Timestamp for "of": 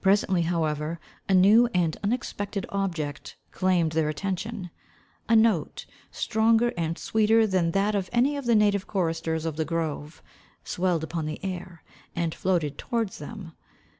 7.94-8.10, 8.36-8.46, 9.44-9.54